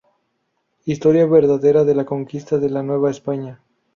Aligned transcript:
Historia 0.83 1.27
Verdadera 1.27 1.83
de 1.83 1.93
la 1.93 2.05
Conquista 2.05 2.57
de 2.57 2.71
la 2.71 2.81
Nueva 2.81 3.11
España. 3.11 3.59